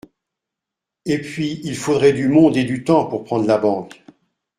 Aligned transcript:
Et 1.05 1.19
puis 1.21 1.61
il 1.63 1.77
faudrait 1.77 2.13
du 2.13 2.27
monde 2.27 2.57
et 2.57 2.63
du 2.63 2.83
temps 2.83 3.05
pour 3.05 3.23
prendre 3.23 3.45
la 3.45 3.59
Banque. 3.59 4.03